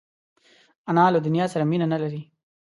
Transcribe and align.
انا 0.89 1.03
له 1.13 1.19
دنیا 1.27 1.45
سره 1.53 1.63
مینه 1.71 1.85
نه 1.93 1.97
لري 2.03 2.21